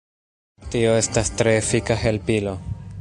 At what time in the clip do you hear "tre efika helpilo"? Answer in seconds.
1.41-2.57